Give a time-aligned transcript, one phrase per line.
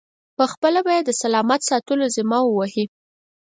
[0.37, 2.85] پخپله به یې د سلامت ساتلو ذمه و وهي.